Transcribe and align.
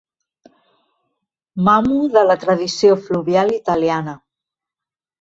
Mamo 1.69 1.99
de 2.17 2.25
la 2.31 2.39
tradició 2.47 2.99
fluvial 3.05 3.57
italiana. 3.63 4.21